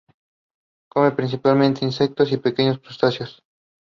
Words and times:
The 0.95 1.11
bathing 1.11 1.41
area 1.45 1.69
of 1.69 1.79
this 1.79 2.35
beach 2.39 3.19
is 3.19 3.19
marked. 3.19 3.41